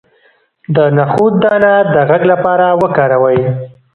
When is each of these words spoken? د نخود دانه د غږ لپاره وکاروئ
د 0.75 0.77
نخود 0.97 1.33
دانه 1.43 1.73
د 1.93 1.95
غږ 2.09 2.21
لپاره 2.31 2.65
وکاروئ 2.81 3.41